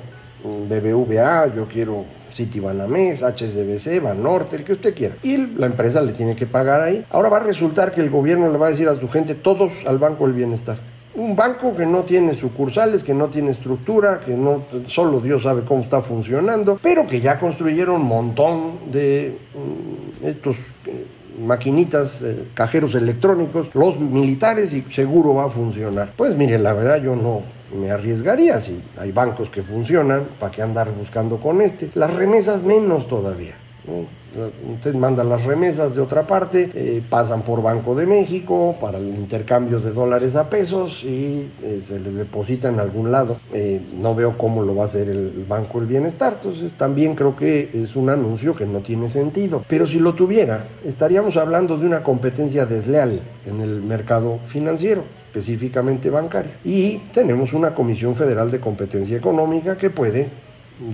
BBVA, 0.69 1.53
yo 1.55 1.67
quiero 1.67 2.05
Citibanamex, 2.35 3.23
HSBC, 3.23 4.01
Banorte, 4.01 4.57
el 4.57 4.63
que 4.63 4.73
usted 4.73 4.93
quiera. 4.93 5.15
Y 5.23 5.37
la 5.37 5.67
empresa 5.67 6.01
le 6.01 6.11
tiene 6.11 6.35
que 6.35 6.45
pagar 6.45 6.81
ahí. 6.81 7.05
Ahora 7.09 7.29
va 7.29 7.37
a 7.37 7.41
resultar 7.41 7.91
que 7.91 8.01
el 8.01 8.09
gobierno 8.09 8.51
le 8.51 8.57
va 8.57 8.67
a 8.67 8.69
decir 8.71 8.87
a 8.89 8.95
su 8.95 9.07
gente, 9.07 9.35
todos 9.35 9.85
al 9.87 9.97
Banco 9.97 10.25
del 10.25 10.33
Bienestar. 10.35 10.77
Un 11.15 11.33
banco 11.33 11.73
que 11.73 11.85
no 11.85 12.01
tiene 12.01 12.35
sucursales, 12.35 13.01
que 13.01 13.13
no 13.13 13.27
tiene 13.27 13.51
estructura, 13.51 14.19
que 14.19 14.33
no 14.33 14.65
solo 14.87 15.21
Dios 15.21 15.43
sabe 15.43 15.61
cómo 15.61 15.81
está 15.81 16.01
funcionando, 16.01 16.77
pero 16.81 17.07
que 17.07 17.21
ya 17.21 17.39
construyeron 17.39 18.01
un 18.01 18.07
montón 18.07 18.91
de 18.91 19.37
mm, 19.53 20.25
estos 20.25 20.57
eh, 20.87 21.05
maquinitas, 21.41 22.21
eh, 22.21 22.47
cajeros 22.53 22.95
electrónicos, 22.95 23.69
los 23.73 23.97
militares 23.97 24.73
y 24.73 24.81
seguro 24.91 25.33
va 25.33 25.45
a 25.45 25.49
funcionar. 25.49 26.11
Pues 26.17 26.35
mire, 26.35 26.59
la 26.59 26.73
verdad 26.73 27.01
yo 27.01 27.15
no, 27.15 27.43
me 27.73 27.91
arriesgaría 27.91 28.59
si 28.61 28.81
hay 28.97 29.11
bancos 29.11 29.49
que 29.49 29.63
funcionan, 29.63 30.23
¿para 30.39 30.51
qué 30.51 30.61
andar 30.61 30.91
buscando 30.91 31.39
con 31.39 31.61
este? 31.61 31.89
Las 31.95 32.13
remesas 32.13 32.63
menos 32.63 33.07
todavía. 33.07 33.55
Usted 34.73 34.95
manda 34.95 35.23
las 35.23 35.45
remesas 35.45 35.95
de 35.95 36.01
otra 36.01 36.27
parte, 36.27 36.69
eh, 36.73 37.01
pasan 37.09 37.43
por 37.43 37.61
Banco 37.61 37.95
de 37.95 38.05
México 38.05 38.75
para 38.81 38.97
el 38.97 39.07
intercambio 39.15 39.79
de 39.79 39.91
dólares 39.91 40.35
a 40.35 40.49
pesos 40.49 41.03
y 41.03 41.49
eh, 41.63 41.81
se 41.87 41.99
le 41.99 42.11
deposita 42.11 42.67
en 42.67 42.79
algún 42.79 43.11
lado. 43.11 43.39
Eh, 43.53 43.79
no 43.97 44.13
veo 44.13 44.37
cómo 44.37 44.61
lo 44.61 44.75
va 44.75 44.83
a 44.83 44.85
hacer 44.85 45.07
el 45.07 45.45
Banco 45.47 45.79
del 45.79 45.87
Bienestar. 45.87 46.33
Entonces 46.33 46.73
también 46.73 47.15
creo 47.15 47.35
que 47.35 47.69
es 47.73 47.95
un 47.95 48.09
anuncio 48.09 48.55
que 48.55 48.65
no 48.65 48.79
tiene 48.79 49.07
sentido. 49.07 49.63
Pero 49.69 49.87
si 49.87 49.99
lo 49.99 50.15
tuviera, 50.15 50.65
estaríamos 50.83 51.37
hablando 51.37 51.77
de 51.77 51.85
una 51.85 52.03
competencia 52.03 52.65
desleal 52.65 53.21
en 53.45 53.61
el 53.61 53.81
mercado 53.81 54.39
financiero 54.45 55.03
específicamente 55.35 56.09
bancaria. 56.09 56.53
Y 56.63 56.97
tenemos 57.13 57.51
una 57.51 57.73
Comisión 57.73 58.15
Federal 58.15 58.49
de 58.49 58.61
Competencia 58.61 59.17
Económica 59.17 59.77
que 59.77 59.89
puede 59.89 60.29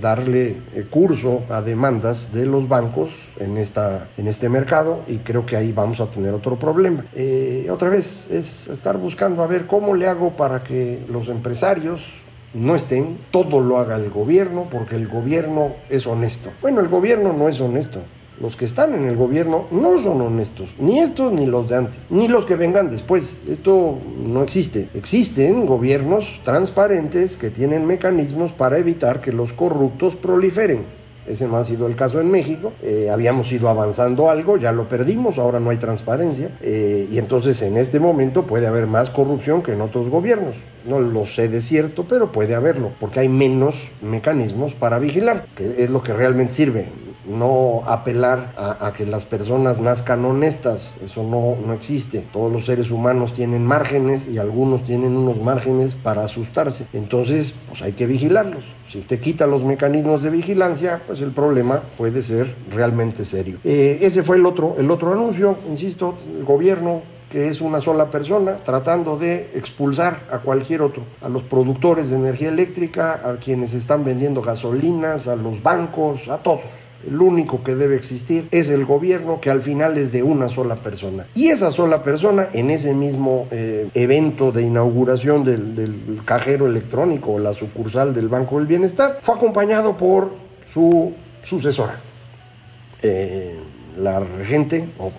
darle 0.00 0.56
eh, 0.74 0.86
curso 0.90 1.42
a 1.48 1.62
demandas 1.62 2.32
de 2.32 2.46
los 2.46 2.68
bancos 2.68 3.10
en, 3.38 3.56
esta, 3.56 4.08
en 4.16 4.28
este 4.28 4.48
mercado 4.48 5.00
y 5.08 5.18
creo 5.18 5.44
que 5.44 5.56
ahí 5.56 5.72
vamos 5.72 6.00
a 6.00 6.06
tener 6.06 6.32
otro 6.34 6.58
problema. 6.58 7.04
Eh, 7.14 7.68
otra 7.70 7.88
vez 7.88 8.26
es 8.30 8.68
estar 8.68 8.96
buscando 8.96 9.42
a 9.42 9.46
ver 9.46 9.66
cómo 9.66 9.94
le 9.94 10.08
hago 10.08 10.30
para 10.30 10.62
que 10.64 11.00
los 11.08 11.28
empresarios 11.28 12.04
no 12.54 12.76
estén, 12.76 13.18
todo 13.30 13.60
lo 13.60 13.78
haga 13.78 13.96
el 13.96 14.10
gobierno 14.10 14.66
porque 14.70 14.96
el 14.96 15.08
gobierno 15.08 15.72
es 15.88 16.06
honesto. 16.06 16.50
Bueno, 16.60 16.80
el 16.80 16.88
gobierno 16.88 17.32
no 17.32 17.48
es 17.48 17.60
honesto, 17.60 18.00
los 18.42 18.56
que 18.56 18.64
están 18.64 18.92
en 18.92 19.04
el 19.04 19.16
gobierno 19.16 19.66
no 19.70 19.98
son 19.98 20.20
honestos, 20.20 20.68
ni 20.80 20.98
estos 20.98 21.32
ni 21.32 21.46
los 21.46 21.68
de 21.68 21.76
antes, 21.76 21.94
ni 22.10 22.26
los 22.26 22.44
que 22.44 22.56
vengan 22.56 22.90
después. 22.90 23.38
Esto 23.48 23.98
no 24.26 24.42
existe. 24.42 24.88
Existen 24.94 25.64
gobiernos 25.64 26.40
transparentes 26.44 27.36
que 27.36 27.50
tienen 27.50 27.86
mecanismos 27.86 28.50
para 28.50 28.78
evitar 28.78 29.20
que 29.20 29.32
los 29.32 29.52
corruptos 29.52 30.16
proliferen. 30.16 30.80
Ese 31.24 31.46
no 31.46 31.56
ha 31.56 31.62
sido 31.62 31.86
el 31.86 31.94
caso 31.94 32.20
en 32.20 32.32
México. 32.32 32.72
Eh, 32.82 33.08
habíamos 33.08 33.52
ido 33.52 33.68
avanzando 33.68 34.28
algo, 34.28 34.56
ya 34.56 34.72
lo 34.72 34.88
perdimos, 34.88 35.38
ahora 35.38 35.60
no 35.60 35.70
hay 35.70 35.76
transparencia. 35.76 36.50
Eh, 36.62 37.06
y 37.12 37.18
entonces 37.18 37.62
en 37.62 37.76
este 37.76 38.00
momento 38.00 38.42
puede 38.42 38.66
haber 38.66 38.88
más 38.88 39.08
corrupción 39.08 39.62
que 39.62 39.74
en 39.74 39.82
otros 39.82 40.08
gobiernos. 40.08 40.56
No 40.84 40.98
lo 40.98 41.26
sé 41.26 41.46
de 41.46 41.60
cierto, 41.60 42.06
pero 42.08 42.32
puede 42.32 42.56
haberlo, 42.56 42.90
porque 42.98 43.20
hay 43.20 43.28
menos 43.28 43.76
mecanismos 44.02 44.74
para 44.74 44.98
vigilar, 44.98 45.46
que 45.54 45.84
es 45.84 45.90
lo 45.90 46.02
que 46.02 46.12
realmente 46.12 46.54
sirve 46.54 46.86
no 47.26 47.82
apelar 47.86 48.52
a, 48.56 48.92
que 48.96 49.06
las 49.06 49.24
personas 49.24 49.78
nazcan 49.78 50.24
honestas, 50.24 50.96
eso 51.04 51.22
no, 51.22 51.56
no 51.64 51.72
existe. 51.72 52.24
Todos 52.32 52.52
los 52.52 52.66
seres 52.66 52.90
humanos 52.90 53.34
tienen 53.34 53.64
márgenes 53.64 54.28
y 54.28 54.38
algunos 54.38 54.84
tienen 54.84 55.16
unos 55.16 55.40
márgenes 55.40 55.94
para 55.94 56.24
asustarse. 56.24 56.86
Entonces, 56.92 57.54
pues 57.68 57.82
hay 57.82 57.92
que 57.92 58.06
vigilarlos. 58.06 58.64
Si 58.88 58.98
usted 58.98 59.20
quita 59.20 59.46
los 59.46 59.64
mecanismos 59.64 60.22
de 60.22 60.30
vigilancia, 60.30 61.00
pues 61.06 61.20
el 61.20 61.30
problema 61.30 61.82
puede 61.96 62.22
ser 62.22 62.54
realmente 62.70 63.24
serio. 63.24 63.58
Eh, 63.64 63.98
ese 64.02 64.22
fue 64.22 64.36
el 64.36 64.46
otro, 64.46 64.76
el 64.78 64.90
otro 64.90 65.12
anuncio, 65.12 65.56
insisto, 65.70 66.18
el 66.36 66.44
gobierno 66.44 67.02
que 67.30 67.48
es 67.48 67.62
una 67.62 67.80
sola 67.80 68.10
persona, 68.10 68.58
tratando 68.58 69.16
de 69.16 69.52
expulsar 69.54 70.20
a 70.30 70.40
cualquier 70.40 70.82
otro, 70.82 71.02
a 71.22 71.30
los 71.30 71.42
productores 71.42 72.10
de 72.10 72.16
energía 72.16 72.50
eléctrica, 72.50 73.22
a 73.24 73.36
quienes 73.36 73.72
están 73.72 74.04
vendiendo 74.04 74.42
gasolinas, 74.42 75.28
a 75.28 75.34
los 75.34 75.62
bancos, 75.62 76.28
a 76.28 76.36
todos 76.36 76.81
el 77.06 77.20
único 77.20 77.62
que 77.62 77.74
debe 77.74 77.96
existir 77.96 78.48
es 78.50 78.68
el 78.68 78.84
gobierno 78.84 79.40
que 79.40 79.50
al 79.50 79.62
final 79.62 79.98
es 79.98 80.12
de 80.12 80.22
una 80.22 80.48
sola 80.48 80.76
persona. 80.76 81.26
Y 81.34 81.48
esa 81.48 81.70
sola 81.70 82.02
persona 82.02 82.48
en 82.52 82.70
ese 82.70 82.94
mismo 82.94 83.46
eh, 83.50 83.88
evento 83.94 84.52
de 84.52 84.62
inauguración 84.62 85.44
del, 85.44 86.20
cajero 86.24 86.66
electrónico 86.66 87.32
o 87.32 87.38
la 87.38 87.52
sucursal 87.52 88.14
del 88.14 88.28
Banco 88.28 88.58
del 88.58 88.66
Bienestar 88.66 89.18
fue 89.22 89.34
acompañado 89.34 89.96
por 89.96 90.32
su 90.72 91.12
sucesora. 91.42 91.96
Eh, 93.02 93.58
la 93.98 94.20
regente, 94.20 94.88
o 94.98 95.12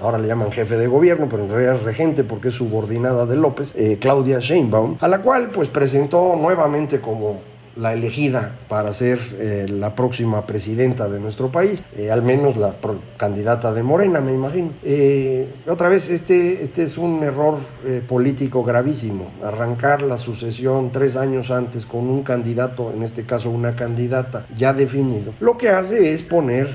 ahora 0.00 0.18
le 0.18 0.28
llaman 0.28 0.50
jefe 0.50 0.76
de 0.76 0.86
gobierno, 0.86 1.28
pero 1.30 1.44
en 1.44 1.50
realidad 1.50 1.76
es 1.76 1.82
regente 1.82 2.24
porque 2.24 2.48
es 2.48 2.54
subordinada 2.54 3.26
de 3.26 3.36
López, 3.36 3.72
eh, 3.76 3.98
Claudia 4.00 4.38
Sheinbaum, 4.40 4.96
a 5.00 5.08
la 5.08 5.20
cual 5.20 5.50
pues 5.52 5.68
presentó 5.68 6.36
nuevamente 6.36 7.00
como 7.00 7.40
la 7.78 7.92
elegida 7.92 8.56
para 8.68 8.92
ser 8.92 9.18
eh, 9.38 9.66
la 9.68 9.94
próxima 9.94 10.44
presidenta 10.46 11.08
de 11.08 11.20
nuestro 11.20 11.50
país, 11.50 11.86
eh, 11.96 12.10
al 12.10 12.22
menos 12.22 12.56
la 12.56 12.74
candidata 13.16 13.72
de 13.72 13.82
Morena, 13.82 14.20
me 14.20 14.32
imagino. 14.32 14.70
Eh, 14.82 15.48
otra 15.68 15.88
vez, 15.88 16.10
este, 16.10 16.62
este 16.62 16.82
es 16.82 16.98
un 16.98 17.22
error 17.22 17.58
político 18.06 18.64
gravísimo, 18.64 19.30
arrancar 19.42 20.02
la 20.02 20.18
sucesión 20.18 20.90
tres 20.90 21.16
años 21.16 21.50
antes 21.50 21.86
con 21.86 22.08
un 22.08 22.22
candidato, 22.22 22.92
en 22.94 23.02
este 23.02 23.24
caso 23.24 23.50
una 23.50 23.74
candidata 23.76 24.46
ya 24.56 24.72
definido, 24.72 25.32
lo 25.40 25.56
que 25.56 25.68
hace 25.68 26.12
es 26.12 26.22
poner 26.22 26.68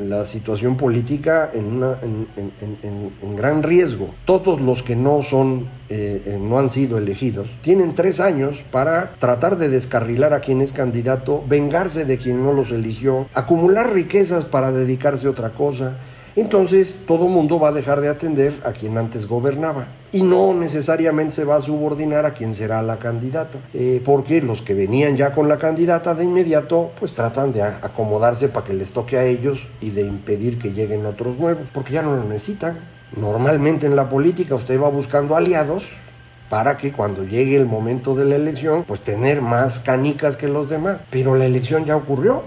la 0.00 0.24
situación 0.24 0.76
política 0.76 1.50
en, 1.54 1.82
en, 3.22 3.36
gran 3.36 3.62
riesgo. 3.62 4.14
Todos 4.24 4.60
los 4.60 4.82
que 4.82 4.96
no 4.96 5.22
son, 5.22 5.66
eh, 5.88 6.22
eh, 6.26 6.38
no 6.40 6.58
han 6.58 6.68
sido 6.68 6.98
elegidos, 6.98 7.48
tienen 7.62 7.94
tres 7.94 8.20
años 8.20 8.62
para 8.70 9.12
tratar 9.18 9.58
de 9.58 9.68
descarrilar 9.68 10.32
a 10.32 10.40
quien 10.40 10.60
es 10.60 10.72
candidato, 10.72 11.42
vengarse 11.46 12.04
de 12.04 12.18
quien 12.18 12.42
no 12.42 12.52
los 12.52 12.70
eligió, 12.70 13.26
acumular 13.34 13.92
riquezas 13.92 14.44
para 14.44 14.72
dedicarse 14.72 15.26
a 15.26 15.30
otra 15.30 15.50
cosa 15.50 15.96
entonces 16.36 17.04
todo 17.06 17.28
mundo 17.28 17.60
va 17.60 17.68
a 17.68 17.72
dejar 17.72 18.00
de 18.00 18.08
atender 18.08 18.54
a 18.64 18.72
quien 18.72 18.98
antes 18.98 19.28
gobernaba 19.28 19.86
y 20.10 20.22
no 20.22 20.52
necesariamente 20.52 21.32
se 21.32 21.44
va 21.44 21.56
a 21.56 21.60
subordinar 21.60 22.26
a 22.26 22.34
quien 22.34 22.54
será 22.54 22.82
la 22.82 22.96
candidata, 22.96 23.58
eh, 23.72 24.02
porque 24.04 24.40
los 24.40 24.60
que 24.60 24.74
venían 24.74 25.16
ya 25.16 25.32
con 25.32 25.48
la 25.48 25.58
candidata 25.58 26.14
de 26.14 26.24
inmediato 26.24 26.90
pues 26.98 27.12
tratan 27.14 27.52
de 27.52 27.62
acomodarse 27.62 28.48
para 28.48 28.66
que 28.66 28.74
les 28.74 28.90
toque 28.90 29.16
a 29.16 29.24
ellos 29.24 29.64
y 29.80 29.90
de 29.90 30.02
impedir 30.02 30.58
que 30.58 30.72
lleguen 30.72 31.06
otros 31.06 31.38
nuevos, 31.38 31.68
porque 31.72 31.92
ya 31.92 32.02
no 32.02 32.16
lo 32.16 32.24
necesitan. 32.24 32.78
Normalmente 33.16 33.86
en 33.86 33.96
la 33.96 34.08
política 34.08 34.54
usted 34.54 34.80
va 34.80 34.88
buscando 34.88 35.36
aliados 35.36 35.84
para 36.48 36.76
que 36.76 36.92
cuando 36.92 37.24
llegue 37.24 37.56
el 37.56 37.66
momento 37.66 38.14
de 38.14 38.24
la 38.24 38.36
elección, 38.36 38.84
pues 38.84 39.00
tener 39.00 39.40
más 39.40 39.80
canicas 39.80 40.36
que 40.36 40.48
los 40.48 40.68
demás. 40.68 41.04
Pero 41.10 41.34
la 41.34 41.46
elección 41.46 41.84
ya 41.84 41.96
ocurrió 41.96 42.42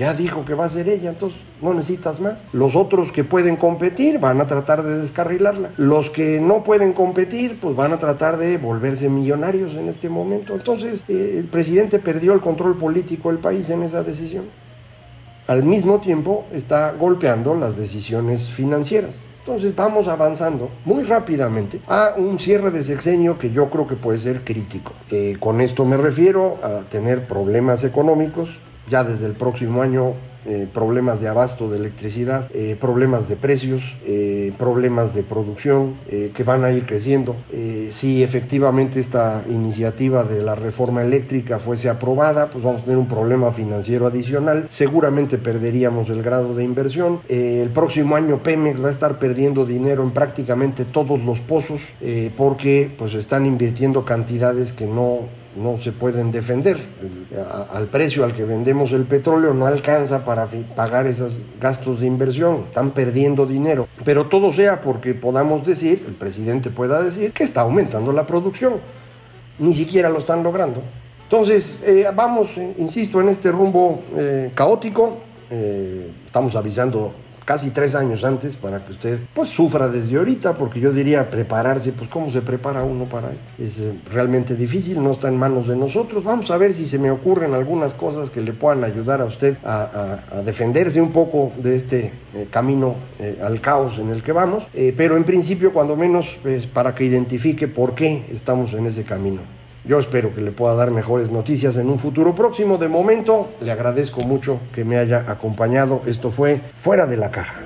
ya 0.00 0.14
dijo 0.14 0.46
que 0.46 0.54
va 0.54 0.64
a 0.64 0.68
ser 0.70 0.88
ella, 0.88 1.10
entonces 1.10 1.38
no 1.60 1.74
necesitas 1.74 2.20
más. 2.20 2.42
Los 2.54 2.74
otros 2.74 3.12
que 3.12 3.22
pueden 3.22 3.56
competir 3.56 4.18
van 4.18 4.40
a 4.40 4.46
tratar 4.46 4.82
de 4.82 4.98
descarrilarla. 4.98 5.72
Los 5.76 6.08
que 6.08 6.40
no 6.40 6.64
pueden 6.64 6.94
competir, 6.94 7.58
pues 7.60 7.76
van 7.76 7.92
a 7.92 7.98
tratar 7.98 8.38
de 8.38 8.56
volverse 8.56 9.10
millonarios 9.10 9.74
en 9.74 9.90
este 9.90 10.08
momento. 10.08 10.54
Entonces, 10.54 11.04
eh, 11.08 11.34
el 11.36 11.44
presidente 11.44 11.98
perdió 11.98 12.32
el 12.32 12.40
control 12.40 12.78
político 12.78 13.28
del 13.28 13.40
país 13.40 13.68
en 13.68 13.82
esa 13.82 14.02
decisión. 14.02 14.44
Al 15.48 15.64
mismo 15.64 16.00
tiempo, 16.00 16.46
está 16.50 16.92
golpeando 16.92 17.54
las 17.54 17.76
decisiones 17.76 18.50
financieras. 18.50 19.24
Entonces 19.40 19.74
vamos 19.74 20.06
avanzando 20.06 20.70
muy 20.84 21.02
rápidamente 21.02 21.80
a 21.88 22.14
un 22.16 22.38
cierre 22.38 22.70
de 22.70 22.84
sexenio 22.84 23.38
que 23.38 23.50
yo 23.50 23.70
creo 23.70 23.86
que 23.86 23.96
puede 23.96 24.18
ser 24.18 24.44
crítico. 24.44 24.92
Eh, 25.10 25.36
con 25.40 25.60
esto 25.60 25.84
me 25.84 25.96
refiero 25.96 26.58
a 26.62 26.80
tener 26.90 27.26
problemas 27.26 27.82
económicos, 27.82 28.50
ya 28.88 29.02
desde 29.02 29.26
el 29.26 29.32
próximo 29.32 29.80
año 29.82 30.14
eh, 30.46 30.66
problemas 30.72 31.20
de 31.20 31.28
abasto 31.28 31.68
de 31.68 31.76
electricidad, 31.76 32.48
eh, 32.54 32.76
problemas 32.80 33.28
de 33.28 33.36
precios, 33.36 33.96
eh, 34.06 34.52
problemas 34.58 35.14
de 35.14 35.22
producción 35.22 35.94
que 36.34 36.44
van 36.44 36.64
a 36.64 36.70
ir 36.70 36.86
creciendo. 36.86 37.36
si 37.90 38.22
efectivamente 38.22 39.00
esta 39.00 39.44
iniciativa 39.48 40.24
de 40.24 40.42
la 40.42 40.54
reforma 40.54 41.02
eléctrica 41.02 41.58
fuese 41.58 41.88
aprobada, 41.88 42.46
pues 42.46 42.64
vamos 42.64 42.82
a 42.82 42.84
tener 42.84 42.98
un 42.98 43.08
problema 43.08 43.52
financiero 43.52 44.06
adicional. 44.06 44.66
Seguramente 44.70 45.38
perderíamos 45.38 46.08
el 46.10 46.22
grado 46.22 46.54
de 46.54 46.64
inversión. 46.64 47.20
el 47.28 47.68
próximo 47.70 48.16
año 48.16 48.38
Pemex 48.38 48.82
va 48.82 48.88
a 48.88 48.92
estar 48.92 49.18
perdiendo 49.18 49.64
dinero 49.66 50.02
en 50.02 50.10
prácticamente 50.10 50.84
todos 50.84 51.22
los 51.22 51.40
pozos 51.40 51.80
porque 52.36 52.90
pues 52.98 53.14
están 53.14 53.46
invirtiendo 53.46 54.04
cantidades 54.04 54.72
que 54.72 54.86
no 54.86 55.39
no 55.56 55.78
se 55.78 55.92
pueden 55.92 56.30
defender. 56.30 56.78
al 57.72 57.86
precio 57.86 58.24
al 58.24 58.34
que 58.34 58.44
vendemos 58.44 58.92
el 58.92 59.04
petróleo 59.04 59.54
no 59.54 59.66
alcanza 59.66 60.24
para 60.24 60.46
pagar 60.76 61.06
esos 61.06 61.42
gastos 61.60 62.00
de 62.00 62.06
inversión, 62.06 62.64
están 62.68 62.90
perdiendo 62.90 63.46
dinero. 63.46 63.88
Pero 64.04 64.26
todo 64.26 64.52
sea 64.52 64.80
porque 64.80 65.14
podamos 65.14 65.66
decir, 65.66 66.04
el 66.06 66.14
presidente 66.14 66.70
pueda 66.70 67.02
decir, 67.02 67.32
que 67.32 67.44
está 67.44 67.62
aumentando 67.62 68.12
la 68.12 68.26
producción. 68.26 68.74
Ni 69.58 69.74
siquiera 69.74 70.08
lo 70.08 70.18
están 70.18 70.42
logrando. 70.42 70.82
Entonces, 71.24 71.82
eh, 71.86 72.06
vamos, 72.14 72.56
insisto, 72.78 73.20
en 73.20 73.28
este 73.28 73.52
rumbo 73.52 74.02
eh, 74.16 74.50
caótico. 74.54 75.18
Eh, 75.50 76.10
estamos 76.26 76.56
avisando 76.56 77.12
casi 77.50 77.70
tres 77.70 77.96
años 77.96 78.22
antes 78.22 78.54
para 78.54 78.78
que 78.78 78.92
usted 78.92 79.18
pues 79.34 79.50
sufra 79.50 79.88
desde 79.88 80.16
ahorita, 80.16 80.56
porque 80.56 80.78
yo 80.78 80.92
diría 80.92 81.28
prepararse, 81.28 81.90
pues 81.90 82.08
cómo 82.08 82.30
se 82.30 82.42
prepara 82.42 82.84
uno 82.84 83.06
para 83.06 83.32
esto. 83.32 83.44
Es 83.58 83.80
eh, 83.80 83.92
realmente 84.08 84.54
difícil, 84.54 85.02
no 85.02 85.10
está 85.10 85.26
en 85.26 85.36
manos 85.36 85.66
de 85.66 85.74
nosotros. 85.74 86.22
Vamos 86.22 86.48
a 86.52 86.56
ver 86.56 86.72
si 86.72 86.86
se 86.86 86.96
me 86.96 87.10
ocurren 87.10 87.52
algunas 87.52 87.92
cosas 87.92 88.30
que 88.30 88.40
le 88.40 88.52
puedan 88.52 88.84
ayudar 88.84 89.20
a 89.20 89.24
usted 89.24 89.56
a, 89.64 90.20
defenderse 90.44 91.00
un 91.00 91.10
poco 91.10 91.50
de 91.60 91.74
este 91.74 92.12
eh, 92.36 92.46
camino 92.52 92.94
eh, 93.18 93.40
al 93.42 93.60
caos 93.60 93.98
en 93.98 94.10
el 94.10 94.22
que 94.22 94.30
vamos, 94.30 94.68
pero 94.96 95.16
en 95.16 95.24
principio 95.24 95.72
cuando 95.72 95.96
menos 95.96 96.38
pues, 96.42 96.66
para 96.66 96.94
que 96.94 97.02
identifique 97.02 97.66
por 97.66 97.96
qué 97.96 98.26
estamos 98.30 98.74
en 98.74 98.86
ese 98.86 99.02
camino. 99.02 99.59
Yo 99.84 99.98
espero 99.98 100.34
que 100.34 100.42
le 100.42 100.52
pueda 100.52 100.74
dar 100.74 100.90
mejores 100.90 101.30
noticias 101.30 101.76
en 101.76 101.88
un 101.88 101.98
futuro 101.98 102.34
próximo. 102.34 102.76
De 102.76 102.88
momento, 102.88 103.48
le 103.60 103.72
agradezco 103.72 104.20
mucho 104.20 104.60
que 104.74 104.84
me 104.84 104.98
haya 104.98 105.24
acompañado. 105.26 106.02
Esto 106.06 106.30
fue 106.30 106.60
Fuera 106.76 107.06
de 107.06 107.16
la 107.16 107.30
Caja. 107.30 107.62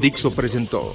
Dixo 0.00 0.32
presentó 0.32 0.94